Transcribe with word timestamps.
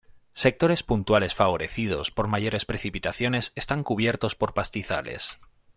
Sectores 0.33 0.81
puntuales 0.81 1.35
favorecidos 1.35 2.09
por 2.09 2.27
mayores 2.27 2.65
precipitaciones 2.65 3.51
están 3.53 3.83
cubiertos 3.83 4.33
por 4.35 4.55
pastizales. 4.55 5.39